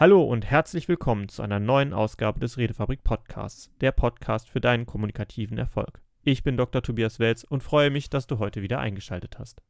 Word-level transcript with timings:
Hallo 0.00 0.22
und 0.22 0.46
herzlich 0.48 0.86
willkommen 0.86 1.28
zu 1.28 1.42
einer 1.42 1.58
neuen 1.58 1.92
Ausgabe 1.92 2.38
des 2.38 2.56
Redefabrik 2.56 3.02
Podcasts, 3.02 3.68
der 3.80 3.90
Podcast 3.90 4.48
für 4.48 4.60
deinen 4.60 4.86
kommunikativen 4.86 5.58
Erfolg. 5.58 6.00
Ich 6.22 6.44
bin 6.44 6.56
Dr. 6.56 6.84
Tobias 6.84 7.18
Welz 7.18 7.42
und 7.42 7.64
freue 7.64 7.90
mich, 7.90 8.08
dass 8.08 8.28
du 8.28 8.38
heute 8.38 8.62
wieder 8.62 8.78
eingeschaltet 8.78 9.40
hast. 9.40 9.60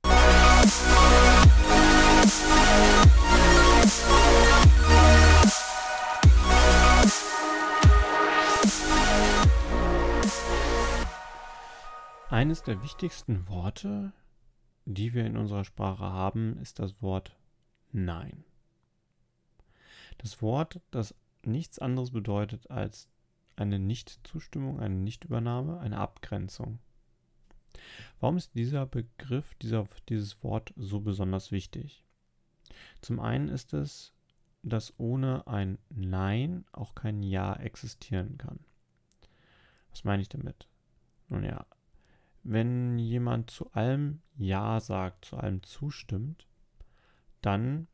Eines 12.28 12.62
der 12.64 12.82
wichtigsten 12.82 13.48
Worte, 13.48 14.12
die 14.84 15.14
wir 15.14 15.24
in 15.24 15.38
unserer 15.38 15.64
Sprache 15.64 16.04
haben, 16.04 16.58
ist 16.58 16.80
das 16.80 17.00
Wort 17.00 17.34
Nein. 17.92 18.44
Das 20.18 20.42
Wort, 20.42 20.80
das 20.90 21.14
nichts 21.44 21.78
anderes 21.78 22.10
bedeutet 22.10 22.70
als 22.70 23.08
eine 23.56 23.78
Nichtzustimmung, 23.78 24.80
eine 24.80 24.94
Nichtübernahme, 24.94 25.80
eine 25.80 25.98
Abgrenzung. 25.98 26.78
Warum 28.20 28.36
ist 28.36 28.54
dieser 28.54 28.86
Begriff, 28.86 29.54
dieser, 29.56 29.86
dieses 30.08 30.42
Wort 30.42 30.72
so 30.76 31.00
besonders 31.00 31.52
wichtig? 31.52 32.04
Zum 33.00 33.20
einen 33.20 33.48
ist 33.48 33.72
es, 33.72 34.12
dass 34.62 34.98
ohne 34.98 35.46
ein 35.46 35.78
Nein 35.88 36.64
auch 36.72 36.94
kein 36.94 37.22
Ja 37.22 37.54
existieren 37.54 38.38
kann. 38.38 38.58
Was 39.90 40.04
meine 40.04 40.22
ich 40.22 40.28
damit? 40.28 40.68
Nun 41.28 41.44
ja, 41.44 41.64
wenn 42.42 42.98
jemand 42.98 43.50
zu 43.50 43.70
allem 43.72 44.20
Ja 44.36 44.80
sagt, 44.80 45.26
zu 45.26 45.36
allem 45.36 45.62
zustimmt, 45.62 46.46
dann 47.40 47.86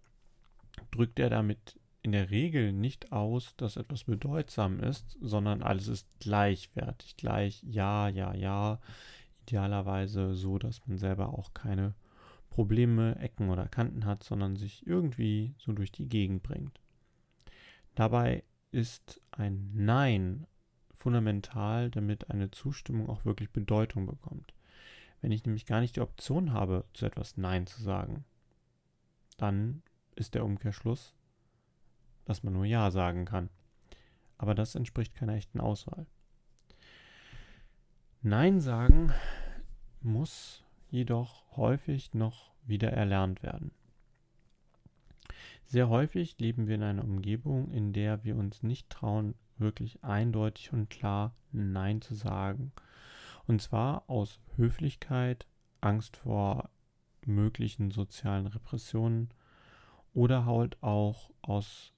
drückt 0.91 1.19
er 1.19 1.30
damit 1.30 1.78
in 2.04 2.12
der 2.12 2.30
Regel 2.30 2.72
nicht 2.74 3.12
aus, 3.12 3.56
dass 3.56 3.78
etwas 3.78 4.04
bedeutsam 4.04 4.78
ist, 4.78 5.16
sondern 5.22 5.62
alles 5.62 5.88
ist 5.88 6.06
gleichwertig, 6.20 7.16
gleich 7.16 7.62
ja, 7.62 8.08
ja, 8.08 8.34
ja, 8.34 8.78
idealerweise 9.42 10.34
so, 10.34 10.58
dass 10.58 10.86
man 10.86 10.98
selber 10.98 11.30
auch 11.30 11.55
keine 11.55 11.94
Probleme, 12.50 13.16
Ecken 13.20 13.48
oder 13.48 13.69
Kanten 13.69 14.05
hat, 14.05 14.22
sondern 14.22 14.56
sich 14.56 14.86
irgendwie 14.86 15.55
so 15.56 15.72
durch 15.72 15.92
die 15.92 16.06
Gegend 16.06 16.42
bringt. 16.42 16.78
Dabei 17.94 18.44
ist 18.70 19.22
ein 19.30 19.70
Nein 19.74 20.46
fundamental, 20.94 21.91
damit 21.91 22.30
eine 22.30 22.50
Zustimmung 22.50 23.08
auch 23.08 23.24
wirklich 23.24 23.50
Bedeutung 23.50 24.05
bekommt. 24.06 24.52
Wenn 25.22 25.33
ich 25.33 25.46
nämlich 25.46 25.64
gar 25.64 25.80
nicht 25.80 25.96
die 25.96 26.02
Option 26.02 26.52
habe, 26.52 26.84
zu 26.92 27.06
etwas 27.06 27.39
Nein 27.39 27.66
zu 27.66 27.83
sagen, 27.83 28.27
dann 29.39 29.83
ist 30.16 30.34
der 30.34 30.44
Umkehrschluss, 30.44 31.14
dass 32.25 32.42
man 32.42 32.53
nur 32.53 32.64
Ja 32.64 32.91
sagen 32.91 33.25
kann. 33.25 33.50
Aber 34.39 34.55
das 34.55 34.75
entspricht 34.75 35.14
keiner 35.14 35.34
echten 35.34 35.61
Auswahl. 35.61 36.06
Nein 38.22 38.61
sagen 38.61 39.12
muss 40.00 40.64
jedoch 40.91 41.56
häufig 41.56 42.14
noch 42.14 42.52
wieder 42.67 42.92
erlernt 42.92 43.42
werden. 43.42 43.70
Sehr 45.67 45.89
häufig 45.89 46.39
leben 46.39 46.67
wir 46.67 46.75
in 46.77 46.83
einer 46.83 47.05
Umgebung, 47.05 47.70
in 47.70 47.92
der 47.92 48.25
wir 48.25 48.36
uns 48.36 48.62
nicht 48.62 48.91
trauen, 48.91 49.34
wirklich 49.56 50.05
eindeutig 50.05 50.72
und 50.72 50.91
klar 50.91 51.34
Nein 51.52 52.00
zu 52.00 52.14
sagen. 52.14 52.72
Und 53.47 53.61
zwar 53.61 54.08
aus 54.08 54.41
Höflichkeit, 54.56 55.47
Angst 55.80 56.17
vor 56.17 56.70
möglichen 57.27 57.91
sozialen 57.91 58.47
Repressionen 58.47 59.30
oder 60.12 60.47
halt 60.47 60.83
auch 60.83 61.30
aus 61.42 61.94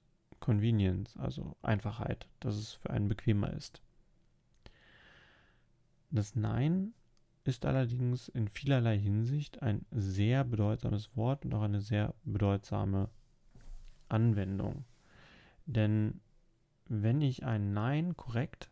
Convenience, 0.47 1.17
also 1.17 1.57
Einfachheit, 1.61 2.25
dass 2.39 2.55
es 2.55 2.71
für 2.75 2.89
einen 2.91 3.09
bequemer 3.09 3.51
ist. 3.51 3.81
Das 6.09 6.37
Nein 6.37 6.93
ist 7.43 7.65
allerdings 7.65 8.29
in 8.29 8.47
vielerlei 8.47 8.97
Hinsicht 8.97 9.61
ein 9.61 9.85
sehr 9.91 10.45
bedeutsames 10.45 11.13
Wort 11.17 11.43
und 11.43 11.53
auch 11.53 11.63
eine 11.63 11.81
sehr 11.81 12.13
bedeutsame 12.23 13.09
Anwendung. 14.07 14.85
Denn 15.65 16.21
wenn 16.85 17.21
ich 17.21 17.43
ein 17.43 17.73
Nein 17.73 18.15
korrekt 18.15 18.71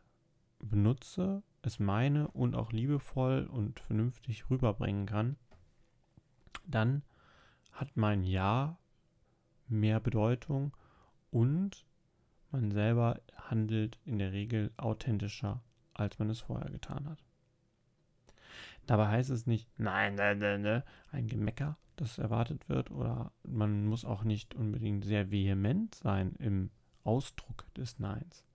benutze, 0.60 1.44
es 1.62 1.78
meine 1.78 2.30
und 2.30 2.56
auch 2.56 2.72
liebevoll 2.72 3.50
und 3.52 3.82
vernünftig 3.82 4.50
rüberbringen 4.50 5.08
kann, 5.08 5.36
dann 6.66 7.04
hat 7.74 7.98
mein 7.98 8.24
Ja 8.24 8.78
mehr 9.68 10.00
Bedeutung 10.00 10.72
und 11.36 11.86
man 12.50 12.72
selber 12.72 13.20
handelt 13.36 14.00
in 14.06 14.20
der 14.20 14.32
Regel 14.32 14.72
authentischer, 14.78 15.62
als 15.94 16.18
man 16.18 16.30
es 16.30 16.40
vorher 16.40 16.72
getan 16.72 17.10
hat. 17.10 17.22
Dabei 18.86 19.10
heißt 19.10 19.32
es 19.32 19.46
nicht, 19.46 19.68
nein, 19.78 20.16
nein, 20.16 20.38
nein, 20.40 20.62
nein, 20.62 20.84
ein 21.12 21.28
Gemecker, 21.28 21.78
das 21.98 22.20
erwartet 22.20 22.70
wird, 22.70 22.90
oder 22.90 23.34
man 23.44 23.86
muss 23.86 24.06
auch 24.06 24.24
nicht 24.24 24.56
unbedingt 24.56 25.04
sehr 25.04 25.30
vehement 25.30 25.94
sein 25.96 26.36
im 26.40 26.72
Ausdruck 27.04 27.66
des 27.74 28.00
Neins. 28.00 28.46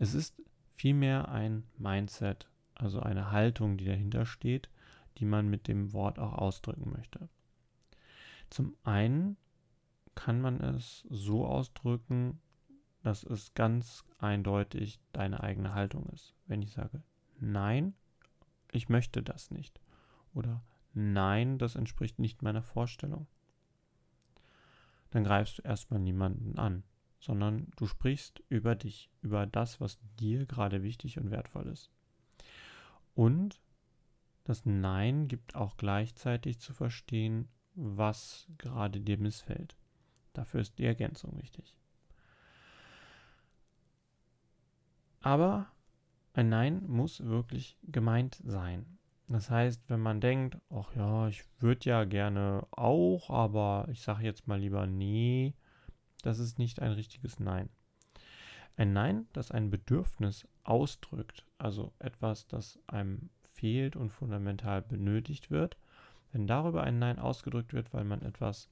Es 0.00 0.14
ist 0.14 0.42
vielmehr 0.74 1.28
ein 1.28 1.62
Mindset, 1.76 2.48
also 2.74 2.98
eine 2.98 3.30
Haltung, 3.30 3.76
die 3.76 3.84
dahinter 3.84 4.26
steht, 4.26 4.68
die 5.18 5.26
man 5.26 5.48
mit 5.48 5.68
dem 5.68 5.92
Wort 5.92 6.18
auch 6.18 6.32
ausdrücken 6.32 6.90
möchte. 6.90 7.28
Zum 8.50 8.74
einen 8.82 9.36
kann 10.18 10.40
man 10.40 10.60
es 10.60 11.06
so 11.08 11.46
ausdrücken, 11.46 12.40
dass 13.04 13.22
es 13.22 13.54
ganz 13.54 14.04
eindeutig 14.18 14.98
deine 15.12 15.44
eigene 15.44 15.74
Haltung 15.74 16.06
ist. 16.06 16.34
Wenn 16.48 16.60
ich 16.60 16.72
sage, 16.72 17.04
nein, 17.38 17.94
ich 18.72 18.88
möchte 18.88 19.22
das 19.22 19.52
nicht. 19.52 19.80
Oder 20.34 20.64
nein, 20.92 21.56
das 21.58 21.76
entspricht 21.76 22.18
nicht 22.18 22.42
meiner 22.42 22.64
Vorstellung. 22.64 23.28
Dann 25.10 25.22
greifst 25.22 25.58
du 25.58 25.62
erstmal 25.62 26.00
niemanden 26.00 26.58
an, 26.58 26.82
sondern 27.20 27.70
du 27.76 27.86
sprichst 27.86 28.42
über 28.48 28.74
dich, 28.74 29.10
über 29.22 29.46
das, 29.46 29.80
was 29.80 30.00
dir 30.18 30.46
gerade 30.46 30.82
wichtig 30.82 31.16
und 31.18 31.30
wertvoll 31.30 31.68
ist. 31.68 31.92
Und 33.14 33.60
das 34.42 34.66
Nein 34.66 35.28
gibt 35.28 35.54
auch 35.54 35.76
gleichzeitig 35.76 36.58
zu 36.58 36.74
verstehen, 36.74 37.48
was 37.76 38.48
gerade 38.58 39.00
dir 39.00 39.18
missfällt. 39.18 39.77
Dafür 40.38 40.60
ist 40.60 40.78
die 40.78 40.84
Ergänzung 40.84 41.36
wichtig. 41.36 41.76
Aber 45.20 45.66
ein 46.32 46.48
Nein 46.48 46.86
muss 46.86 47.24
wirklich 47.24 47.76
gemeint 47.82 48.40
sein. 48.44 49.00
Das 49.26 49.50
heißt, 49.50 49.82
wenn 49.88 49.98
man 49.98 50.20
denkt, 50.20 50.56
ach 50.70 50.94
ja, 50.94 51.26
ich 51.26 51.42
würde 51.58 51.90
ja 51.90 52.04
gerne 52.04 52.64
auch, 52.70 53.30
aber 53.30 53.88
ich 53.90 54.00
sage 54.00 54.22
jetzt 54.22 54.46
mal 54.46 54.60
lieber 54.60 54.86
nee, 54.86 55.54
das 56.22 56.38
ist 56.38 56.56
nicht 56.56 56.80
ein 56.80 56.92
richtiges 56.92 57.40
Nein. 57.40 57.68
Ein 58.76 58.92
Nein, 58.92 59.26
das 59.32 59.50
ein 59.50 59.70
Bedürfnis 59.70 60.46
ausdrückt, 60.62 61.44
also 61.58 61.92
etwas, 61.98 62.46
das 62.46 62.78
einem 62.86 63.30
fehlt 63.54 63.96
und 63.96 64.10
fundamental 64.10 64.82
benötigt 64.82 65.50
wird, 65.50 65.76
wenn 66.30 66.46
darüber 66.46 66.84
ein 66.84 67.00
Nein 67.00 67.18
ausgedrückt 67.18 67.72
wird, 67.72 67.92
weil 67.92 68.04
man 68.04 68.22
etwas 68.22 68.70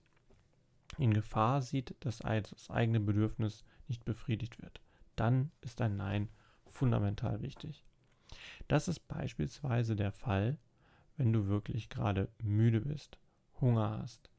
in 0.98 1.12
Gefahr 1.12 1.62
sieht, 1.62 1.94
dass 2.00 2.18
das 2.18 2.70
eigene 2.70 3.00
Bedürfnis 3.00 3.64
nicht 3.88 4.04
befriedigt 4.04 4.60
wird, 4.62 4.80
dann 5.14 5.50
ist 5.60 5.80
ein 5.80 5.96
Nein 5.96 6.28
fundamental 6.66 7.42
wichtig. 7.42 7.84
Das 8.68 8.88
ist 8.88 9.00
beispielsweise 9.08 9.96
der 9.96 10.12
Fall, 10.12 10.58
wenn 11.16 11.32
du 11.32 11.46
wirklich 11.46 11.88
gerade 11.88 12.28
müde 12.42 12.80
bist, 12.80 13.18
Hunger 13.60 13.98
hast, 14.02 14.30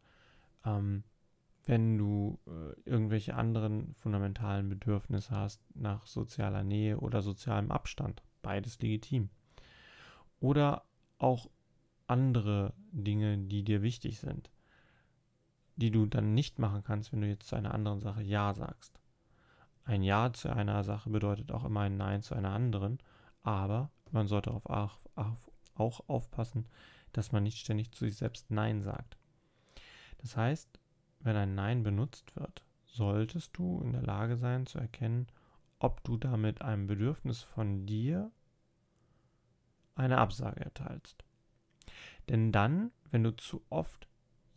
ähm, 0.66 1.04
wenn 1.66 1.98
du 1.98 2.40
äh, 2.48 2.80
irgendwelche 2.90 3.36
anderen 3.36 3.94
fundamentalen 3.96 4.70
Bedürfnisse 4.70 5.36
hast 5.36 5.62
nach 5.76 6.06
sozialer 6.06 6.64
Nähe 6.64 7.00
oder 7.00 7.22
sozialem 7.22 7.72
Abstand, 7.72 8.22
beides 8.42 8.80
legitim. 8.80 9.30
Oder 10.40 10.86
auch 11.18 11.50
andere 12.06 12.74
Dinge, 12.92 13.38
die 13.38 13.64
dir 13.64 13.82
wichtig 13.82 14.20
sind 14.20 14.50
die 15.78 15.92
du 15.92 16.06
dann 16.06 16.34
nicht 16.34 16.60
machen 16.60 16.84
kannst, 16.84 17.14
wenn 17.14 17.22
du 17.22 17.28
jetzt 17.28 17.48
zu 17.48 17.56
einer 17.56 17.74
anderen 17.74 18.02
Sache 18.02 18.22
Ja 18.22 18.54
sagst. 18.54 19.00
Ein 19.86 20.04
Ja 20.04 20.34
zu 20.34 20.50
einer 20.50 20.84
Sache 20.84 21.10
bedeutet 21.10 21.52
auch 21.52 21.64
immer 21.64 21.82
ein 21.82 21.96
Nein 21.96 22.22
zu 22.22 22.36
einer 22.36 22.52
anderen, 22.52 23.00
aber 23.44 23.90
man 24.12 24.28
sollte 24.28 24.52
auf, 24.52 24.66
auf, 24.66 25.52
auch 25.76 26.02
aufpassen, 26.10 26.68
dass 27.14 27.32
man 27.32 27.44
nicht 27.44 27.60
ständig 27.60 27.92
zu 27.92 28.06
sich 28.06 28.18
selbst 28.18 28.52
Nein 28.52 28.82
sagt. 28.82 29.18
Das 30.18 30.36
heißt, 30.36 30.80
wenn 31.20 31.36
ein 31.36 31.56
Nein 31.56 31.84
benutzt 31.84 32.36
wird, 32.36 32.64
solltest 32.88 33.58
du 33.58 33.82
in 33.82 33.94
der 33.94 34.02
Lage 34.02 34.38
sein 34.38 34.66
zu 34.66 34.80
erkennen, 34.80 35.28
ob 35.80 36.04
du 36.04 36.18
damit 36.18 36.62
einem 36.62 36.88
Bedürfnis 36.88 37.42
von 37.42 37.86
dir 37.86 38.32
eine 39.96 40.18
Absage 40.18 40.62
erteilst. 40.62 41.24
Denn 42.30 42.52
dann, 42.52 42.92
wenn 43.12 43.24
du 43.24 43.36
zu 43.36 43.64
oft 43.70 44.07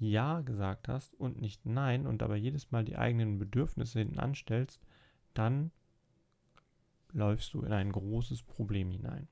Ja 0.00 0.40
gesagt 0.40 0.88
hast 0.88 1.14
und 1.14 1.40
nicht 1.40 1.66
Nein 1.66 2.06
und 2.06 2.22
dabei 2.22 2.36
jedes 2.36 2.70
Mal 2.70 2.84
die 2.84 2.96
eigenen 2.96 3.38
Bedürfnisse 3.38 3.98
hinten 4.00 4.18
anstellst, 4.18 4.80
dann 5.34 5.70
läufst 7.12 7.54
du 7.54 7.62
in 7.62 7.72
ein 7.72 7.92
großes 7.92 8.42
Problem 8.42 8.90
hinein. 8.90 9.28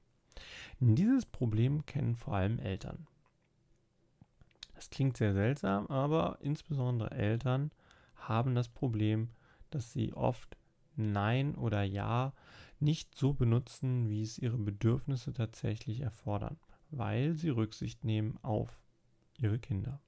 Dieses 0.79 1.27
Problem 1.27 1.87
kennen 1.87 2.15
vor 2.15 2.35
allem 2.35 2.59
Eltern. 2.59 3.07
Das 4.75 4.91
klingt 4.91 5.17
sehr 5.17 5.33
seltsam, 5.33 5.87
aber 5.89 6.39
insbesondere 6.41 7.11
Eltern 7.11 7.73
haben 8.15 8.55
das 8.55 8.69
Problem, 8.69 9.31
dass 9.71 9.93
sie 9.93 10.13
oft 10.13 10.57
Nein 10.95 11.55
oder 11.55 11.83
Ja 11.83 12.33
nicht 12.81 13.17
so 13.17 13.33
benutzen, 13.33 14.09
wie 14.09 14.23
es 14.23 14.39
ihre 14.39 14.59
Bedürfnisse 14.59 15.33
tatsächlich 15.33 16.01
erfordern, 16.01 16.59
weil 16.91 17.35
sie 17.35 17.49
Rücksicht 17.49 18.05
nehmen 18.05 18.39
auf 18.43 18.81
ihre 19.37 19.59
Kinder. 19.59 20.01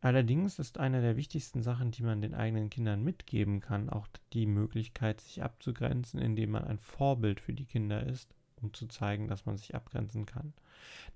Allerdings 0.00 0.58
ist 0.58 0.78
eine 0.78 1.00
der 1.00 1.16
wichtigsten 1.16 1.62
Sachen, 1.62 1.90
die 1.90 2.02
man 2.02 2.20
den 2.20 2.34
eigenen 2.34 2.70
Kindern 2.70 3.02
mitgeben 3.02 3.60
kann, 3.60 3.88
auch 3.88 4.06
die 4.32 4.46
Möglichkeit, 4.46 5.20
sich 5.20 5.42
abzugrenzen, 5.42 6.20
indem 6.20 6.50
man 6.50 6.64
ein 6.64 6.78
Vorbild 6.78 7.40
für 7.40 7.54
die 7.54 7.64
Kinder 7.64 8.06
ist, 8.06 8.34
um 8.62 8.72
zu 8.72 8.86
zeigen, 8.86 9.26
dass 9.28 9.46
man 9.46 9.56
sich 9.56 9.74
abgrenzen 9.74 10.26
kann. 10.26 10.52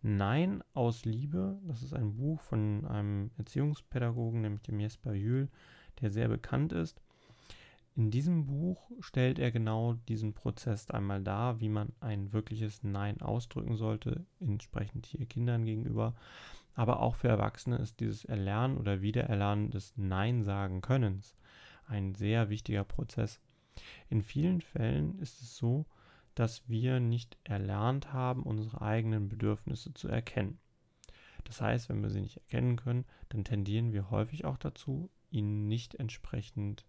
Nein 0.03 0.65
aus 0.73 1.05
Liebe, 1.05 1.59
das 1.67 1.83
ist 1.83 1.95
ein 1.95 2.17
Buch 2.17 2.41
von 2.41 2.87
einem 2.87 3.31
Erziehungspädagogen, 3.37 4.41
nämlich 4.41 4.63
dem 4.63 4.81
Jesper 4.81 5.13
Jühl, 5.13 5.49
der 6.01 6.11
sehr 6.11 6.29
bekannt 6.29 6.73
ist. 6.73 7.01
In 7.97 8.11
diesem 8.11 8.47
Buch 8.47 8.91
stellt 9.01 9.39
er 9.39 9.51
genau 9.51 9.95
diesen 10.09 10.33
Prozess 10.33 10.91
einmal 10.91 11.23
dar, 11.23 11.61
wie 11.61 11.69
man 11.69 11.93
ein 12.01 12.33
wirkliches 12.33 12.83
Nein 12.83 13.21
ausdrücken 13.21 13.77
sollte, 13.77 14.25
entsprechend 14.39 15.07
hier 15.07 15.27
Kindern 15.27 15.65
gegenüber. 15.65 16.15
Aber 16.81 17.01
auch 17.01 17.15
für 17.15 17.29
Erwachsene 17.29 17.77
ist 17.77 18.01
dieses 18.01 18.25
Erlernen 18.25 18.79
oder 18.79 19.03
Wiedererlernen 19.03 19.71
des 19.71 19.93
Nein 19.99 20.45
sagen 20.45 20.81
Könnens 20.81 21.37
ein 21.87 22.15
sehr 22.15 22.49
wichtiger 22.49 22.85
Prozess. 22.85 23.39
In 24.09 24.23
vielen 24.23 24.63
Fällen 24.63 25.19
ist 25.19 25.43
es 25.43 25.59
so, 25.59 25.85
dass 26.35 26.67
wir 26.71 26.99
nicht 26.99 27.37
erlernt 27.45 28.15
haben, 28.15 28.45
unsere 28.45 28.81
eigenen 28.81 29.29
Bedürfnisse 29.29 29.93
zu 29.93 30.09
erkennen. 30.09 30.59
Das 31.45 31.61
heißt, 31.61 31.91
wenn 31.91 32.01
wir 32.01 32.09
sie 32.09 32.23
nicht 32.23 32.39
erkennen 32.39 32.77
können, 32.77 33.05
dann 33.29 33.45
tendieren 33.45 33.93
wir 33.93 34.11
häufig 34.11 34.47
auch 34.47 34.57
dazu, 34.57 35.11
ihnen 35.31 35.69
nicht 35.69 35.97
entsprechend 35.97 36.87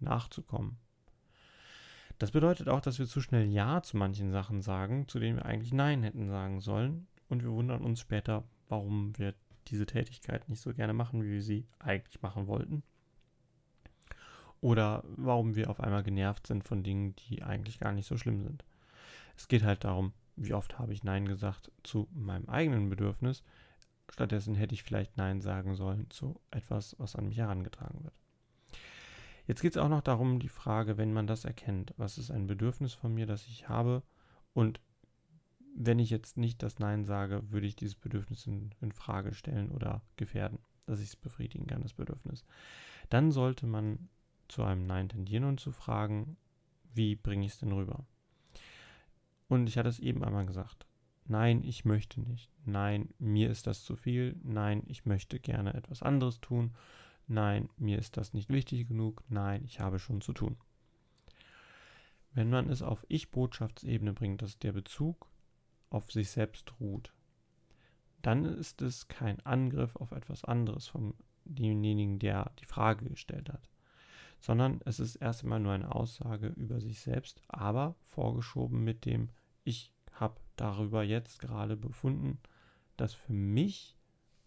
nachzukommen. 0.00 0.76
Das 2.18 2.32
bedeutet 2.32 2.68
auch, 2.68 2.82
dass 2.82 2.98
wir 2.98 3.06
zu 3.06 3.22
schnell 3.22 3.46
Ja 3.46 3.80
zu 3.80 3.96
manchen 3.96 4.32
Sachen 4.32 4.60
sagen, 4.60 5.08
zu 5.08 5.18
denen 5.18 5.38
wir 5.38 5.46
eigentlich 5.46 5.72
Nein 5.72 6.02
hätten 6.02 6.28
sagen 6.28 6.60
sollen. 6.60 7.06
Und 7.30 7.42
wir 7.42 7.52
wundern 7.52 7.80
uns 7.80 8.00
später, 8.00 8.44
warum 8.70 9.16
wir 9.18 9.34
diese 9.68 9.86
Tätigkeit 9.86 10.48
nicht 10.48 10.60
so 10.60 10.72
gerne 10.72 10.92
machen, 10.92 11.22
wie 11.22 11.32
wir 11.32 11.42
sie 11.42 11.66
eigentlich 11.78 12.22
machen 12.22 12.46
wollten. 12.46 12.82
Oder 14.60 15.04
warum 15.16 15.54
wir 15.54 15.70
auf 15.70 15.80
einmal 15.80 16.02
genervt 16.02 16.46
sind 16.46 16.64
von 16.64 16.82
Dingen, 16.82 17.14
die 17.16 17.42
eigentlich 17.42 17.78
gar 17.78 17.92
nicht 17.92 18.06
so 18.06 18.16
schlimm 18.16 18.42
sind. 18.42 18.64
Es 19.36 19.48
geht 19.48 19.62
halt 19.62 19.84
darum, 19.84 20.12
wie 20.36 20.54
oft 20.54 20.78
habe 20.78 20.92
ich 20.92 21.04
Nein 21.04 21.26
gesagt 21.26 21.70
zu 21.82 22.08
meinem 22.12 22.48
eigenen 22.48 22.88
Bedürfnis. 22.88 23.42
Stattdessen 24.10 24.54
hätte 24.54 24.74
ich 24.74 24.82
vielleicht 24.82 25.16
Nein 25.16 25.40
sagen 25.40 25.76
sollen 25.76 26.10
zu 26.10 26.40
etwas, 26.50 26.96
was 26.98 27.16
an 27.16 27.28
mich 27.28 27.38
herangetragen 27.38 28.02
wird. 28.04 28.14
Jetzt 29.46 29.62
geht 29.62 29.72
es 29.72 29.82
auch 29.82 29.88
noch 29.88 30.02
darum, 30.02 30.38
die 30.38 30.48
Frage, 30.48 30.96
wenn 30.96 31.12
man 31.12 31.26
das 31.26 31.44
erkennt, 31.44 31.94
was 31.96 32.18
ist 32.18 32.30
ein 32.30 32.46
Bedürfnis 32.46 32.94
von 32.94 33.14
mir, 33.14 33.26
das 33.26 33.46
ich 33.46 33.68
habe 33.68 34.02
und 34.52 34.80
wenn 35.76 35.98
ich 35.98 36.10
jetzt 36.10 36.36
nicht 36.36 36.62
das 36.62 36.78
Nein 36.78 37.04
sage, 37.04 37.50
würde 37.50 37.66
ich 37.66 37.76
dieses 37.76 37.94
Bedürfnis 37.94 38.46
in, 38.46 38.70
in 38.80 38.92
Frage 38.92 39.34
stellen 39.34 39.70
oder 39.70 40.02
gefährden, 40.16 40.58
dass 40.86 41.00
ich 41.00 41.08
es 41.08 41.16
befriedigen 41.16 41.66
kann, 41.66 41.82
das 41.82 41.94
Bedürfnis. 41.94 42.44
Dann 43.08 43.32
sollte 43.32 43.66
man 43.66 44.08
zu 44.48 44.62
einem 44.62 44.86
Nein 44.86 45.08
tendieren 45.08 45.44
und 45.44 45.60
zu 45.60 45.72
fragen, 45.72 46.36
wie 46.92 47.16
bringe 47.16 47.46
ich 47.46 47.52
es 47.52 47.58
denn 47.58 47.72
rüber? 47.72 48.04
Und 49.48 49.68
ich 49.68 49.78
hatte 49.78 49.88
es 49.88 49.98
eben 49.98 50.24
einmal 50.24 50.46
gesagt. 50.46 50.86
Nein, 51.26 51.62
ich 51.62 51.84
möchte 51.84 52.20
nicht. 52.20 52.50
Nein, 52.64 53.14
mir 53.18 53.50
ist 53.50 53.66
das 53.66 53.84
zu 53.84 53.96
viel. 53.96 54.36
Nein, 54.42 54.82
ich 54.86 55.06
möchte 55.06 55.38
gerne 55.38 55.74
etwas 55.74 56.02
anderes 56.02 56.40
tun. 56.40 56.72
Nein, 57.26 57.68
mir 57.76 57.98
ist 57.98 58.16
das 58.16 58.34
nicht 58.34 58.48
wichtig 58.48 58.88
genug. 58.88 59.22
Nein, 59.28 59.62
ich 59.64 59.78
habe 59.78 60.00
schon 60.00 60.20
zu 60.20 60.32
tun. 60.32 60.56
Wenn 62.32 62.50
man 62.50 62.68
es 62.68 62.82
auf 62.82 63.04
Ich-Botschaftsebene 63.08 64.12
bringt, 64.12 64.42
dass 64.42 64.58
der 64.58 64.72
Bezug 64.72 65.28
auf 65.90 66.10
sich 66.10 66.30
selbst 66.30 66.72
ruht, 66.80 67.12
dann 68.22 68.44
ist 68.44 68.82
es 68.82 69.08
kein 69.08 69.40
Angriff 69.40 69.96
auf 69.96 70.12
etwas 70.12 70.44
anderes 70.44 70.86
von 70.86 71.14
demjenigen, 71.44 72.18
der 72.18 72.52
die 72.60 72.66
Frage 72.66 73.08
gestellt 73.08 73.48
hat, 73.48 73.68
sondern 74.40 74.80
es 74.84 75.00
ist 75.00 75.16
erst 75.16 75.42
einmal 75.42 75.60
nur 75.60 75.72
eine 75.72 75.94
Aussage 75.94 76.48
über 76.48 76.80
sich 76.80 77.00
selbst, 77.00 77.42
aber 77.48 77.94
vorgeschoben 78.06 78.82
mit 78.84 79.04
dem 79.04 79.30
Ich 79.64 79.92
habe 80.12 80.40
darüber 80.56 81.02
jetzt 81.02 81.40
gerade 81.40 81.76
befunden, 81.76 82.38
dass 82.96 83.14
für 83.14 83.32
mich 83.32 83.96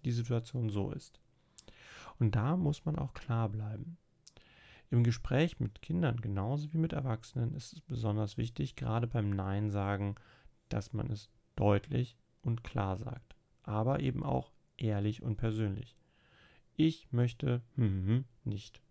die 0.06 0.12
Situation 0.12 0.69
so 0.69 0.92
ist. 0.92 1.19
Und 2.19 2.36
da 2.36 2.56
muss 2.56 2.86
man 2.86 2.98
auch 2.98 3.13
klar 3.13 3.50
bleiben. 3.50 3.98
Im 4.92 5.04
Gespräch 5.04 5.60
mit 5.60 5.81
Kindern 5.81 6.22
genauso 6.22 6.72
wie 6.72 6.78
mit 6.78 6.94
Erwachsenen 6.94 7.56
ist 7.56 7.74
es 7.74 7.81
besonders 7.81 8.38
wichtig, 8.38 8.75
gerade 8.75 9.07
beim 9.07 9.31
Nein 9.31 9.72
sagen, 9.72 10.16
dass 10.73 10.91
man 10.91 11.11
es 11.11 11.29
deutlich 11.55 12.17
und 12.41 12.63
klar 12.63 12.97
sagt, 12.97 13.35
aber 13.61 13.99
eben 13.99 14.23
auch 14.23 14.51
ehrlich 14.75 15.21
und 15.21 15.35
persönlich. 15.37 15.95
Ich 16.75 17.11
möchte 17.11 17.61
mm, 17.75 18.21
nicht. 18.43 18.81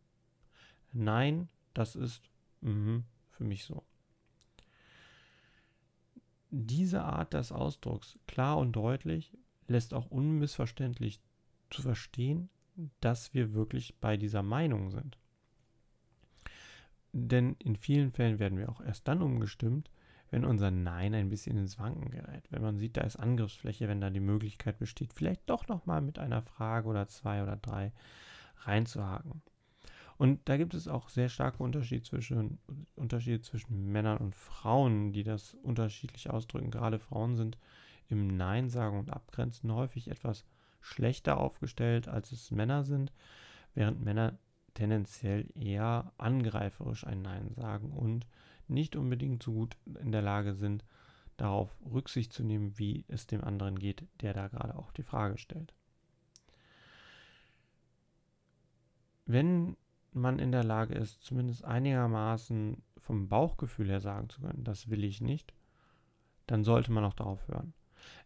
Nein, 0.92 1.48
das 1.74 1.96
ist 1.96 2.30
mm, 2.60 2.98
für 3.30 3.44
mich 3.44 3.64
so. 3.64 3.82
Diese 6.50 7.02
Art 7.02 7.34
des 7.34 7.50
Ausdrucks, 7.50 8.16
klar 8.28 8.58
und 8.58 8.72
deutlich, 8.72 9.36
lässt 9.66 9.92
auch 9.92 10.06
unmissverständlich 10.06 11.20
zu 11.70 11.82
verstehen, 11.82 12.48
dass 13.00 13.34
wir 13.34 13.54
wirklich 13.54 13.96
bei 13.98 14.16
dieser 14.16 14.44
Meinung 14.44 14.90
sind. 14.90 15.18
Denn 17.12 17.56
in 17.58 17.74
vielen 17.74 18.12
Fällen 18.12 18.38
werden 18.38 18.58
wir 18.58 18.68
auch 18.68 18.80
erst 18.80 19.08
dann 19.08 19.20
umgestimmt, 19.20 19.90
wenn 20.32 20.46
unser 20.46 20.70
Nein 20.70 21.14
ein 21.14 21.28
bisschen 21.28 21.58
ins 21.58 21.78
Wanken 21.78 22.10
gerät. 22.10 22.50
Wenn 22.50 22.62
man 22.62 22.78
sieht, 22.78 22.96
da 22.96 23.02
ist 23.02 23.16
Angriffsfläche, 23.16 23.86
wenn 23.86 24.00
da 24.00 24.08
die 24.08 24.18
Möglichkeit 24.18 24.78
besteht, 24.78 25.12
vielleicht 25.12 25.42
doch 25.48 25.68
nochmal 25.68 26.00
mit 26.00 26.18
einer 26.18 26.40
Frage 26.40 26.88
oder 26.88 27.06
zwei 27.06 27.42
oder 27.42 27.56
drei 27.56 27.92
reinzuhaken. 28.62 29.42
Und 30.16 30.40
da 30.48 30.56
gibt 30.56 30.72
es 30.72 30.88
auch 30.88 31.10
sehr 31.10 31.28
starke 31.28 31.62
Unterschiede 31.62 32.02
zwischen, 32.02 32.58
Unterschiede 32.94 33.42
zwischen 33.42 33.92
Männern 33.92 34.16
und 34.18 34.34
Frauen, 34.34 35.12
die 35.12 35.22
das 35.22 35.52
unterschiedlich 35.62 36.30
ausdrücken. 36.30 36.70
Gerade 36.70 36.98
Frauen 36.98 37.36
sind 37.36 37.58
im 38.08 38.34
Nein 38.34 38.70
sagen 38.70 38.98
und 38.98 39.12
abgrenzen 39.12 39.70
häufig 39.74 40.08
etwas 40.08 40.46
schlechter 40.80 41.36
aufgestellt, 41.36 42.08
als 42.08 42.32
es 42.32 42.50
Männer 42.50 42.84
sind, 42.84 43.12
während 43.74 44.02
Männer 44.02 44.38
tendenziell 44.72 45.46
eher 45.54 46.10
angreiferisch 46.16 47.06
ein 47.06 47.20
Nein 47.20 47.50
sagen 47.54 47.90
und 47.90 48.26
nicht 48.72 48.96
unbedingt 48.96 49.42
so 49.42 49.52
gut 49.52 49.76
in 50.00 50.12
der 50.12 50.22
Lage 50.22 50.54
sind, 50.54 50.84
darauf 51.36 51.74
Rücksicht 51.84 52.32
zu 52.32 52.44
nehmen, 52.44 52.78
wie 52.78 53.04
es 53.08 53.26
dem 53.26 53.42
anderen 53.42 53.78
geht, 53.78 54.06
der 54.20 54.34
da 54.34 54.48
gerade 54.48 54.76
auch 54.76 54.92
die 54.92 55.02
Frage 55.02 55.38
stellt. 55.38 55.74
Wenn 59.24 59.76
man 60.12 60.38
in 60.38 60.52
der 60.52 60.64
Lage 60.64 60.94
ist, 60.94 61.22
zumindest 61.22 61.64
einigermaßen 61.64 62.82
vom 62.98 63.28
Bauchgefühl 63.28 63.88
her 63.88 64.00
sagen 64.00 64.28
zu 64.28 64.40
können, 64.40 64.64
das 64.64 64.90
will 64.90 65.04
ich 65.04 65.20
nicht, 65.20 65.54
dann 66.46 66.64
sollte 66.64 66.92
man 66.92 67.04
auch 67.04 67.14
darauf 67.14 67.48
hören. 67.48 67.72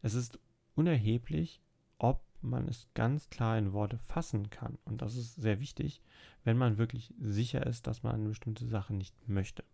Es 0.02 0.14
ist 0.14 0.38
unerheblich, 0.74 1.62
ob 1.98 2.22
man 2.40 2.68
es 2.68 2.88
ganz 2.94 3.30
klar 3.30 3.56
in 3.56 3.72
Worte 3.72 3.98
fassen 3.98 4.50
kann. 4.50 4.78
Und 4.84 5.00
das 5.00 5.16
ist 5.16 5.36
sehr 5.36 5.60
wichtig, 5.60 6.02
wenn 6.44 6.58
man 6.58 6.78
wirklich 6.78 7.14
sicher 7.18 7.66
ist, 7.66 7.86
dass 7.86 8.02
man 8.02 8.14
eine 8.14 8.28
bestimmte 8.28 8.66
Sache 8.66 8.94
nicht 8.94 9.14
möchte 9.28 9.64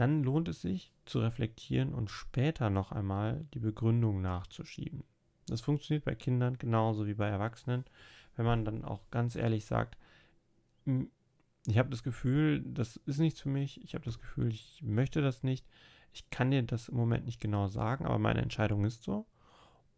dann 0.00 0.22
lohnt 0.22 0.48
es 0.48 0.60
sich 0.62 0.92
zu 1.04 1.20
reflektieren 1.20 1.94
und 1.94 2.10
später 2.10 2.70
noch 2.70 2.92
einmal 2.92 3.46
die 3.54 3.58
Begründung 3.58 4.20
nachzuschieben. 4.20 5.04
Das 5.48 5.60
funktioniert 5.60 6.04
bei 6.04 6.14
Kindern 6.14 6.58
genauso 6.58 7.06
wie 7.06 7.14
bei 7.14 7.28
Erwachsenen, 7.28 7.84
wenn 8.36 8.46
man 8.46 8.64
dann 8.64 8.84
auch 8.84 9.10
ganz 9.10 9.36
ehrlich 9.36 9.64
sagt, 9.64 9.96
ich 11.66 11.78
habe 11.78 11.90
das 11.90 12.02
Gefühl, 12.02 12.62
das 12.62 12.96
ist 13.06 13.18
nichts 13.18 13.40
für 13.40 13.48
mich, 13.48 13.82
ich 13.82 13.94
habe 13.94 14.04
das 14.04 14.20
Gefühl, 14.20 14.48
ich 14.48 14.82
möchte 14.82 15.20
das 15.20 15.42
nicht, 15.42 15.66
ich 16.12 16.30
kann 16.30 16.50
dir 16.50 16.62
das 16.62 16.88
im 16.88 16.96
Moment 16.96 17.26
nicht 17.26 17.40
genau 17.40 17.68
sagen, 17.68 18.06
aber 18.06 18.18
meine 18.18 18.40
Entscheidung 18.40 18.84
ist 18.84 19.02
so. 19.02 19.26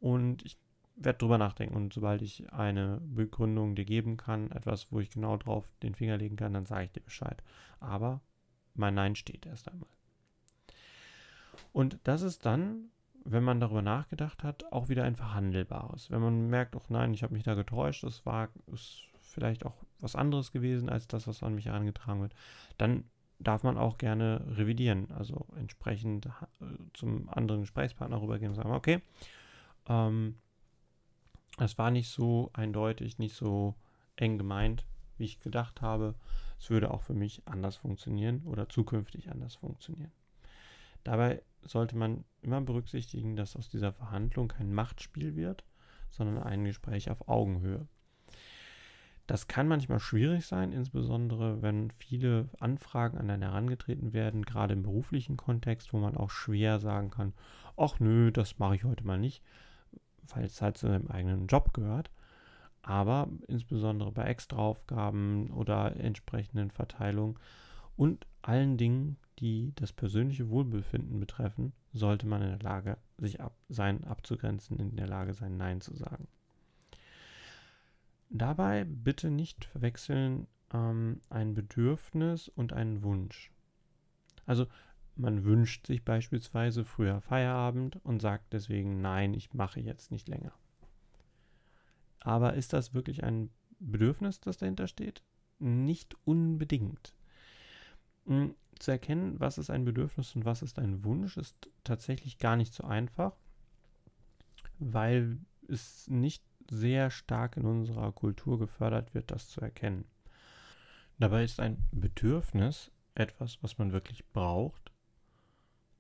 Und 0.01 0.45
ich 0.45 0.59
werde 0.97 1.19
drüber 1.19 1.39
nachdenken. 1.39 1.77
Und 1.77 1.93
sobald 1.93 2.23
ich 2.23 2.53
eine 2.53 3.01
Begründung 3.03 3.75
dir 3.75 3.85
geben 3.85 4.17
kann, 4.17 4.51
etwas, 4.51 4.91
wo 4.91 5.01
ich 5.01 5.11
genau 5.11 5.37
drauf 5.37 5.69
den 5.83 5.95
Finger 5.95 6.17
legen 6.17 6.37
kann, 6.37 6.55
dann 6.55 6.67
sage 6.67 6.85
ich 6.85 6.93
dir 6.93 7.01
Bescheid. 7.01 7.43
Aber 7.81 8.21
mein 8.79 8.95
Nein 8.95 9.17
steht 9.17 9.47
erst 9.47 9.69
einmal. 9.69 9.89
Und 11.73 11.99
das 12.05 12.23
ist 12.23 12.47
dann, 12.47 12.91
wenn 13.25 13.45
man 13.45 13.61
darüber 13.61 13.83
nachgedacht 13.83 14.43
hat, 14.43 14.73
auch 14.73 14.89
wieder 14.89 15.05
ein 15.05 15.17
verhandelbares. 15.17 16.11
Wenn 16.11 16.21
man 16.21 16.49
merkt, 16.49 16.75
ach 16.77 16.89
nein, 16.89 17.13
ich 17.13 17.23
habe 17.23 17.35
mich 17.35 17.43
da 17.43 17.55
getäuscht, 17.55 18.05
das 18.05 18.25
war 18.25 18.49
ist 18.73 19.05
vielleicht 19.21 19.67
auch 19.67 19.75
was 20.01 20.17
anderes 20.17 20.53
gewesen 20.53 20.89
als 20.89 21.07
das, 21.07 21.27
was 21.27 21.43
an 21.43 21.55
mich 21.55 21.67
herangetragen 21.67 22.23
wird, 22.23 22.35
dann 22.79 23.05
darf 23.39 23.63
man 23.63 23.79
auch 23.79 23.99
gerne 23.99 24.45
revidieren, 24.57 25.11
also 25.13 25.47
entsprechend 25.57 26.27
äh, 26.27 26.31
zum 26.95 27.29
anderen 27.29 27.61
Gesprächspartner 27.61 28.21
rübergehen 28.21 28.51
und 28.51 28.57
sagen, 28.57 28.73
okay, 28.73 29.01
ähm, 29.89 30.37
das 31.57 31.79
war 31.79 31.91
nicht 31.91 32.09
so 32.09 32.51
eindeutig, 32.53 33.19
nicht 33.19 33.35
so 33.35 33.75
eng 34.17 34.39
gemeint, 34.39 34.85
wie 35.19 35.25
ich 35.25 35.41
gedacht 35.41 35.83
habe. 35.83 36.15
Es 36.59 36.71
würde 36.71 36.91
auch 36.91 37.03
für 37.03 37.15
mich 37.15 37.43
anders 37.47 37.77
funktionieren 37.77 38.43
oder 38.45 38.69
zukünftig 38.69 39.31
anders 39.31 39.57
funktionieren. 39.57 40.13
Dabei 41.05 41.43
sollte 41.63 41.97
man 41.97 42.25
immer 42.43 42.61
berücksichtigen, 42.61 43.37
dass 43.37 43.57
aus 43.57 43.69
dieser 43.69 43.93
Verhandlung 43.93 44.49
kein 44.49 44.73
Machtspiel 44.73 45.37
wird, 45.37 45.65
sondern 46.11 46.43
ein 46.43 46.65
Gespräch 46.65 47.11
auf 47.11 47.29
Augenhöhe. 47.29 47.87
Das 49.27 49.47
kann 49.47 49.69
manchmal 49.69 50.01
schwierig 50.01 50.47
sein, 50.47 50.73
insbesondere 50.73 51.61
wenn 51.61 51.91
viele 51.99 52.49
Anfragen 52.61 53.19
an 53.19 53.29
einen 53.29 53.43
herangetreten 53.43 54.15
werden, 54.15 54.45
gerade 54.45 54.73
im 54.73 54.83
beruflichen 54.83 55.37
Kontext, 55.37 55.93
wo 55.93 55.99
man 55.99 56.17
auch 56.17 56.31
schwer 56.31 56.79
sagen 56.79 57.11
kann, 57.11 57.35
ach 57.77 58.01
nö, 58.01 58.33
das 58.33 58.59
mache 58.59 58.77
ich 58.77 58.85
heute 58.85 59.05
mal 59.05 59.19
nicht, 59.19 59.43
weil 60.29 60.45
es 60.45 60.63
halt 60.63 60.79
zu 60.79 60.87
seinem 60.87 61.09
eigenen 61.09 61.47
Job 61.47 61.75
gehört. 61.75 62.11
Aber 62.83 63.29
insbesondere 63.49 64.13
bei 64.13 64.25
Extraaufgaben 64.25 65.51
oder 65.51 65.97
entsprechenden 65.97 66.71
Verteilungen 66.71 67.39
und 67.97 68.27
allen 68.43 68.77
Dingen, 68.77 69.17
die 69.39 69.73
das 69.75 69.93
persönliche 69.93 70.49
Wohlbefinden 70.49 71.21
betreffen, 71.21 71.73
sollte 71.93 72.27
man 72.27 72.43
in 72.43 72.51
der 72.51 72.61
Lage 72.61 72.97
sich 73.19 73.41
ab, 73.41 73.57
sein 73.69 74.05
abzugrenzen, 74.05 74.79
in 74.79 74.97
der 74.97 75.09
Lage 75.09 75.35
sein, 75.35 75.57
Nein 75.57 75.81
zu 75.81 75.95
sagen. 75.95 76.29
Dabei 78.31 78.85
bitte 78.85 79.31
nicht 79.31 79.65
verwechseln 79.65 80.47
ähm, 80.73 81.21
ein 81.31 81.55
Bedürfnis 81.55 82.49
und 82.49 82.73
einen 82.73 83.03
Wunsch. 83.03 83.51
Also 84.47 84.67
man 85.17 85.45
wünscht 85.45 85.87
sich 85.87 86.05
beispielsweise 86.05 86.85
früher 86.85 87.21
Feierabend 87.21 87.99
und 88.05 88.21
sagt 88.21 88.53
deswegen 88.53 89.01
nein, 89.01 89.35
ich 89.35 89.53
mache 89.55 89.81
jetzt 89.81 90.11
nicht 90.11 90.29
länger. 90.29 90.53
Aber 92.21 92.55
ist 92.55 92.73
das 92.73 92.95
wirklich 92.95 93.25
ein 93.25 93.51
Bedürfnis, 93.79 94.41
das 94.41 94.57
dahinter 94.57 94.89
steht? 94.89 95.23
Nicht 95.59 96.17
unbedingt. 96.25 97.15
Hm, 98.27 98.55
zu 98.79 98.91
erkennen, 98.91 99.41
was 99.41 99.59
ist 99.59 99.71
ein 99.71 99.85
Bedürfnis 99.85 100.35
und 100.37 100.45
was 100.45 100.63
ist 100.63 100.79
ein 100.79 101.05
Wunsch, 101.05 101.37
ist 101.37 101.57
tatsächlich 101.85 102.39
gar 102.39 102.57
nicht 102.57 102.73
so 102.73 102.85
einfach, 102.85 103.37
weil 104.79 105.39
es 105.69 106.09
nicht 106.09 106.45
sehr 106.71 107.11
stark 107.11 107.57
in 107.57 107.65
unserer 107.65 108.13
Kultur 108.13 108.59
gefördert 108.59 109.15
wird, 109.15 109.31
das 109.31 109.49
zu 109.49 109.61
erkennen. 109.61 110.05
Dabei 111.19 111.45
ist 111.45 111.61
ein 111.61 111.79
Bedürfnis 111.91 112.91
etwas, 113.15 113.63
was 113.63 113.79
man 113.79 113.93
wirklich 113.93 114.27
braucht 114.29 114.93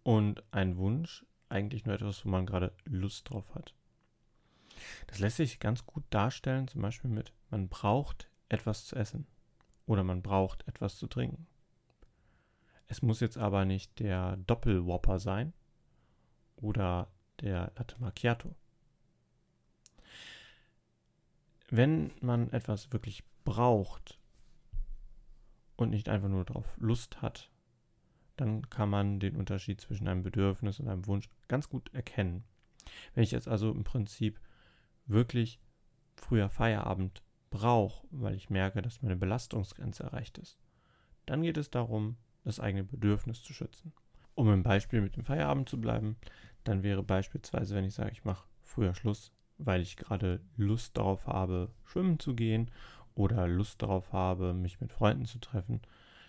und 0.04 0.42
ein 0.52 0.76
Wunsch 0.76 1.26
eigentlich 1.48 1.86
nur 1.86 1.94
etwas, 1.94 2.24
wo 2.24 2.28
man 2.28 2.46
gerade 2.46 2.72
Lust 2.84 3.30
drauf 3.30 3.54
hat. 3.54 3.74
Das 5.06 5.18
lässt 5.18 5.36
sich 5.36 5.60
ganz 5.60 5.86
gut 5.86 6.04
darstellen, 6.10 6.68
zum 6.68 6.82
Beispiel 6.82 7.10
mit, 7.10 7.32
man 7.50 7.68
braucht 7.68 8.30
etwas 8.48 8.86
zu 8.86 8.96
essen 8.96 9.26
oder 9.86 10.04
man 10.04 10.22
braucht 10.22 10.66
etwas 10.68 10.96
zu 10.96 11.06
trinken. 11.06 11.46
Es 12.86 13.02
muss 13.02 13.20
jetzt 13.20 13.36
aber 13.36 13.64
nicht 13.64 13.98
der 13.98 14.36
Doppelwhopper 14.38 15.18
sein 15.18 15.52
oder 16.56 17.08
der 17.40 17.72
Latte 17.76 17.96
Macchiato. 18.00 18.54
wenn 21.70 22.12
man 22.20 22.50
etwas 22.50 22.92
wirklich 22.92 23.24
braucht 23.44 24.18
und 25.76 25.90
nicht 25.90 26.08
einfach 26.08 26.28
nur 26.28 26.44
darauf 26.44 26.76
Lust 26.78 27.22
hat, 27.22 27.50
dann 28.36 28.68
kann 28.70 28.88
man 28.88 29.20
den 29.20 29.36
Unterschied 29.36 29.80
zwischen 29.80 30.08
einem 30.08 30.22
Bedürfnis 30.22 30.80
und 30.80 30.88
einem 30.88 31.06
Wunsch 31.06 31.28
ganz 31.48 31.68
gut 31.68 31.92
erkennen. 31.92 32.44
Wenn 33.14 33.24
ich 33.24 33.32
jetzt 33.32 33.48
also 33.48 33.70
im 33.70 33.84
Prinzip 33.84 34.40
wirklich 35.08 35.60
früher 36.16 36.48
Feierabend 36.48 37.22
brauche, 37.50 38.06
weil 38.10 38.34
ich 38.34 38.50
merke, 38.50 38.82
dass 38.82 39.02
meine 39.02 39.16
Belastungsgrenze 39.16 40.02
erreicht 40.02 40.38
ist, 40.38 40.58
dann 41.26 41.42
geht 41.42 41.56
es 41.56 41.70
darum, 41.70 42.16
das 42.44 42.60
eigene 42.60 42.84
Bedürfnis 42.84 43.42
zu 43.42 43.52
schützen. 43.52 43.92
Um 44.34 44.52
im 44.52 44.62
Beispiel 44.62 45.00
mit 45.00 45.16
dem 45.16 45.24
Feierabend 45.24 45.68
zu 45.68 45.80
bleiben, 45.80 46.16
dann 46.64 46.82
wäre 46.82 47.02
beispielsweise, 47.02 47.74
wenn 47.74 47.84
ich 47.84 47.94
sage, 47.94 48.12
ich 48.12 48.24
mache 48.24 48.46
früher 48.62 48.94
Schluss, 48.94 49.32
weil 49.58 49.80
ich 49.80 49.96
gerade 49.96 50.40
Lust 50.56 50.96
darauf 50.96 51.26
habe, 51.26 51.72
schwimmen 51.84 52.18
zu 52.18 52.34
gehen 52.34 52.70
oder 53.14 53.48
Lust 53.48 53.82
darauf 53.82 54.12
habe, 54.12 54.54
mich 54.54 54.80
mit 54.80 54.92
Freunden 54.92 55.24
zu 55.24 55.38
treffen, 55.38 55.80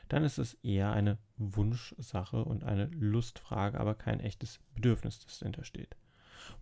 dann 0.07 0.23
ist 0.23 0.39
es 0.39 0.55
eher 0.55 0.91
eine 0.91 1.19
Wunschsache 1.37 2.43
und 2.43 2.63
eine 2.63 2.87
Lustfrage, 2.87 3.79
aber 3.79 3.93
kein 3.93 4.19
echtes 4.19 4.59
Bedürfnis, 4.73 5.19
das 5.19 5.39
dahinter 5.39 5.63
steht. 5.63 5.95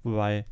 Wobei 0.03 0.45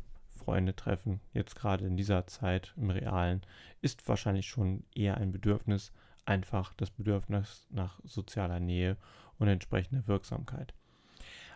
Freunde 0.46 0.76
treffen, 0.76 1.20
jetzt 1.34 1.56
gerade 1.56 1.84
in 1.84 1.96
dieser 1.96 2.28
Zeit 2.28 2.72
im 2.76 2.90
Realen, 2.90 3.42
ist 3.80 4.08
wahrscheinlich 4.08 4.46
schon 4.46 4.84
eher 4.94 5.16
ein 5.16 5.32
Bedürfnis, 5.32 5.92
einfach 6.24 6.72
das 6.74 6.92
Bedürfnis 6.92 7.66
nach 7.70 7.98
sozialer 8.04 8.60
Nähe 8.60 8.96
und 9.38 9.48
entsprechender 9.48 10.06
Wirksamkeit. 10.06 10.72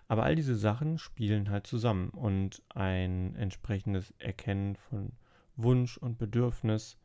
Aber 0.09 0.25
all 0.25 0.35
diese 0.35 0.57
Sachen 0.57 0.99
spielen 0.99 1.51
halt 1.51 1.69
zusammen 1.69 2.11
und 2.11 2.63
ein 2.71 3.37
entsprechendes 3.37 4.13
Erkennen 4.19 4.75
von 4.75 5.13
Wunsch 5.55 5.97
und 5.97 6.19
Bedürfnis 6.19 6.99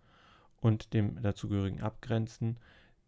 und 0.61 0.91
dem 0.95 1.21
dazugehörigen 1.21 1.83
Abgrenzen 1.83 2.57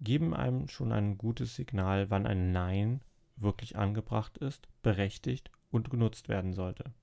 geben 0.02 0.36
einem 0.36 0.68
schon 0.68 0.92
ein 0.92 1.18
gutes 1.18 1.56
Signal, 1.56 2.12
wann 2.12 2.28
ein 2.28 2.52
Nein 2.52 3.02
wirklich 3.38 3.76
angebracht 3.76 4.38
ist, 4.38 4.68
berechtigt 4.84 5.50
und 5.72 5.90
genutzt 5.90 6.30
werden 6.30 6.54
sollte. 6.54 6.94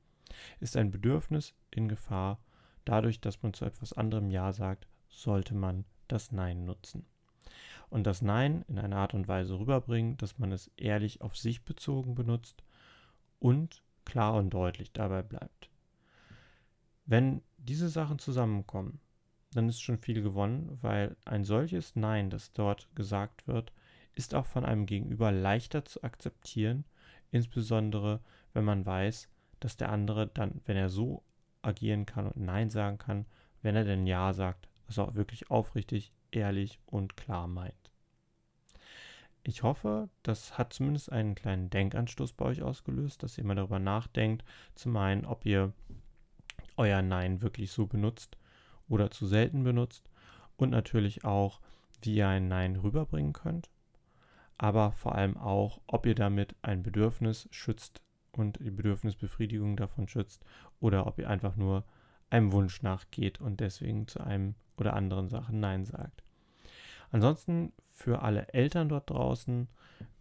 Ist 0.61 0.77
ein 0.77 0.91
Bedürfnis 0.91 1.55
in 1.71 1.89
Gefahr, 1.89 2.39
dadurch, 2.85 3.21
dass 3.21 3.43
man 3.43 3.55
zu 3.55 3.65
etwas 3.65 3.93
anderem 3.93 4.31
Ja 4.31 4.53
sagt, 4.53 4.87
sollte 5.09 5.55
man 5.55 5.85
das 6.09 6.33
Nein 6.33 6.65
nutzen. 6.65 7.07
Und 7.91 8.07
das 8.07 8.23
Nein 8.23 8.65
in 8.69 8.79
einer 8.79 8.97
Art 8.97 9.15
und 9.15 9.29
Weise 9.29 9.59
rüberbringen, 9.59 10.17
dass 10.17 10.39
man 10.39 10.53
es 10.53 10.71
ehrlich 10.77 11.21
auf 11.21 11.37
sich 11.37 11.65
bezogen 11.65 12.15
benutzt 12.15 12.65
und 13.39 13.83
klar 14.05 14.35
und 14.35 14.51
deutlich 14.51 14.93
dabei 14.93 15.23
bleibt. 15.23 15.71
Wenn 17.07 17.43
diese 17.59 17.89
Sachen 17.89 18.19
zusammenkommen, 18.19 19.01
dann 19.53 19.69
ist 19.69 19.81
schon 19.81 19.99
viel 19.99 20.23
gewonnen, 20.23 20.79
weil 20.81 21.17
ein 21.25 21.45
solches 21.45 21.95
Nein, 21.95 22.31
das 22.31 22.53
dort 22.53 22.89
gesagt 22.95 23.47
wird, 23.47 23.73
ist 24.15 24.35
auch 24.35 24.47
von 24.47 24.65
einem 24.65 24.87
Gegenüber 24.87 25.31
leichter 25.31 25.85
zu 25.85 26.03
akzeptieren, 26.03 26.85
insbesondere 27.31 28.21
wenn 28.53 28.65
man 28.65 28.85
weiß, 28.87 29.29
dass 29.61 29.77
der 29.77 29.91
andere 29.91 30.27
dann, 30.29 30.61
wenn 30.67 30.77
er 30.77 30.89
so 30.89 31.23
agieren 31.63 32.07
kann 32.07 32.27
und 32.27 32.45
Nein 32.45 32.71
sagen 32.71 32.99
kann, 32.99 33.27
wenn 33.63 33.77
er 33.77 33.85
denn 33.85 34.07
Ja 34.07 34.33
sagt, 34.33 34.69
es 34.89 34.99
auch 34.99 35.15
wirklich 35.15 35.51
aufrichtig, 35.51 36.13
ehrlich 36.31 36.79
und 36.87 37.17
klar 37.17 37.47
meint. 37.47 37.75
Ich 39.43 39.63
hoffe, 39.63 40.09
das 40.23 40.57
hat 40.57 40.73
zumindest 40.73 41.13
einen 41.13 41.35
kleinen 41.35 41.69
Denkanstoß 41.69 42.33
bei 42.33 42.47
euch 42.47 42.63
ausgelöst, 42.63 43.23
dass 43.23 43.37
ihr 43.37 43.45
mal 43.45 43.55
darüber 43.55 43.79
nachdenkt, 43.79 44.45
zum 44.75 44.97
einen, 44.97 45.27
ob 45.27 45.45
ihr 45.45 45.73
euer 46.77 47.03
Nein 47.03 47.43
wirklich 47.43 47.71
so 47.71 47.87
benutzt 47.87 48.39
oder 48.89 49.11
zu 49.11 49.27
selten 49.27 49.63
benutzt 49.63 50.09
und 50.57 50.71
natürlich 50.71 51.25
auch, 51.25 51.61
wie 52.03 52.15
ihr 52.17 52.29
ein 52.29 52.49
Nein 52.49 52.77
rüberbringen 52.77 53.33
könnt, 53.33 53.71
aber 54.57 54.93
vor 54.93 55.15
allem 55.15 55.37
auch, 55.37 55.81
ob 55.87 56.07
ihr 56.07 56.15
damit 56.15 56.55
ein 56.63 56.83
Bedürfnis 56.83 57.49
schützt 57.51 58.01
und 58.39 58.59
die 58.61 58.71
Bedürfnisbefriedigung 58.71 59.77
davon 59.77 60.09
schützt 60.09 60.45
oder 60.81 61.07
ob 61.07 61.19
ihr 61.19 61.29
einfach 61.29 61.57
nur 61.57 61.85
einem 62.31 62.53
Wunsch 62.53 62.83
nachgeht 62.83 63.41
und 63.41 63.61
deswegen 63.61 64.09
zu 64.09 64.21
einem 64.21 64.55
oder 64.77 64.95
anderen 64.95 65.29
Sachen 65.29 65.61
Nein 65.61 65.85
sagt. 65.85 66.25
Ansonsten 67.11 67.73
für 67.93 68.23
alle 68.23 68.49
Eltern 68.53 68.89
dort 68.89 69.11
draußen 69.11 69.69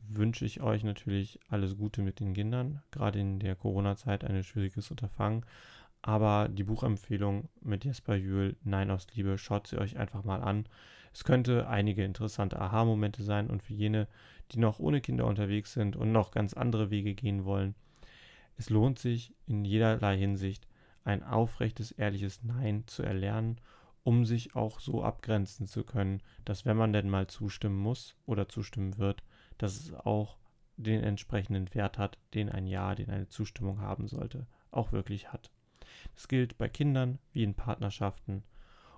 wünsche 0.08 0.46
ich 0.46 0.62
euch 0.62 0.84
natürlich 0.84 1.40
alles 1.50 1.78
Gute 1.78 2.02
mit 2.02 2.20
den 2.20 2.34
Kindern. 2.34 2.82
Gerade 2.92 3.20
in 3.20 3.40
der 3.40 3.56
Corona-Zeit 3.56 4.24
ein 4.24 4.44
schwieriges 4.44 4.92
Unterfangen. 4.92 5.46
Aber 6.02 6.50
die 6.50 6.66
Buchempfehlung 6.66 7.50
mit 7.62 7.86
Jesper 7.86 8.16
Jühl, 8.16 8.58
Nein 8.64 8.92
aus 8.92 9.08
Liebe, 9.14 9.38
schaut 9.38 9.68
sie 9.68 9.78
euch 9.78 9.98
einfach 9.98 10.24
mal 10.24 10.42
an. 10.42 10.66
Es 11.14 11.24
könnte 11.24 11.68
einige 11.68 12.04
interessante 12.04 12.60
Aha-Momente 12.60 13.24
sein 13.24 13.50
und 13.50 13.64
für 13.64 13.74
jene, 13.74 14.08
die 14.52 14.60
noch 14.60 14.80
ohne 14.80 15.00
Kinder 15.00 15.26
unterwegs 15.26 15.74
sind 15.74 15.96
und 15.96 16.12
noch 16.12 16.32
ganz 16.32 16.54
andere 16.54 16.90
Wege 16.90 17.14
gehen 17.14 17.46
wollen. 17.46 17.76
Es 18.58 18.70
lohnt 18.70 19.00
sich 19.00 19.34
in 19.46 19.66
jederlei 19.66 20.18
Hinsicht 20.18 20.68
ein 21.04 21.24
aufrechtes, 21.24 21.92
ehrliches 21.92 22.44
Nein 22.44 22.84
zu 22.88 23.04
erlernen 23.04 23.60
um 24.04 24.26
sich 24.26 24.56
auch 24.56 24.80
so 24.80 25.04
abgrenzen 25.04 25.66
zu 25.66 25.84
können, 25.84 26.22
dass 26.46 26.66
wenn 26.66 26.78
man 26.78 26.94
denn 26.94 27.10
mal 27.10 27.28
zustimmen 27.28 27.78
muss 27.78 28.16
oder 28.26 28.50
zustimmen 28.50 28.98
wird, 28.98 29.24
dass 29.58 29.80
es 29.80 29.94
auch 29.94 30.38
den 30.76 31.02
entsprechenden 31.04 31.74
Wert 31.74 31.98
hat, 31.98 32.18
den 32.34 32.50
ein 32.50 32.68
Ja, 32.68 32.96
den 32.96 33.10
eine 33.10 33.30
Zustimmung 33.30 33.80
haben 33.80 34.08
sollte. 34.08 34.48
auch 34.72 34.92
wirklich 34.92 35.32
hat. 35.32 35.52
Das 36.16 36.28
gilt 36.28 36.58
bei 36.58 36.68
Kindern 36.68 37.20
wie 37.32 37.44
in 37.44 37.54
Partnerschaften. 37.54 38.44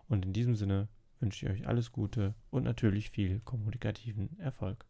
Und 0.08 0.26
in 0.26 0.32
diesem 0.32 0.56
Sinne 0.56 0.88
wünsche 1.20 1.46
ich 1.46 1.52
euch 1.52 1.68
alles 1.68 1.92
Gute 1.92 2.34
und 2.50 2.64
natürlich 2.64 3.10
viel 3.10 3.42
kommunikativen 3.42 4.40
Erfolg. 4.40 4.86